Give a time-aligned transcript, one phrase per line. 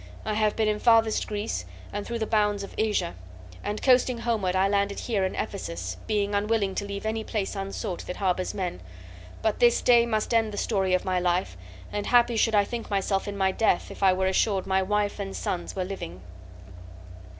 [0.25, 1.63] I have been in farthest Greece,
[1.93, 3.13] and through the bounds of Asia,
[3.63, 8.07] and, coasting homeward, I landed here in Ephesus, being unwilling to leave any place unsought
[8.07, 8.81] that harbors men;
[9.43, 11.55] but this day must end the story of my life,
[11.91, 15.19] and happy should I think myself in my death if I were assured my wife
[15.19, 16.21] and sons were living."